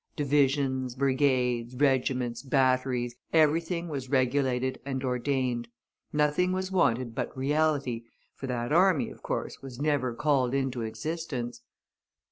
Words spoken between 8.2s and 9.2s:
for that army,